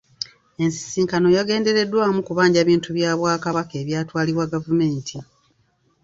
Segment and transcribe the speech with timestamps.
[0.63, 5.17] Ensisinkano yagendereddwamu kubanja bintu bya Bwakabaka ebyatwalibwa gavumenti.